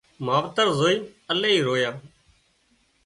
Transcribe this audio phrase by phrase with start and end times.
[0.25, 1.01] ماوتر زوئينَ
[1.31, 1.95] الاهي رويان